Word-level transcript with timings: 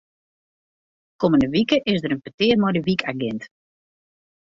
Kommende 1.21 1.47
wike 1.53 1.77
is 1.91 2.01
der 2.01 2.13
in 2.15 2.23
petear 2.25 2.57
mei 2.59 2.73
de 2.75 2.85
wykagint. 2.87 3.43